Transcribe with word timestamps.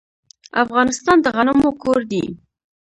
افغانستان 0.63 1.17
د 1.21 1.25
غنمو 1.35 1.69
کور 1.81 1.99
دی. 2.11 2.23